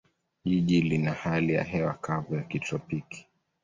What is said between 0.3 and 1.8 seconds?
Jiji lina hali ya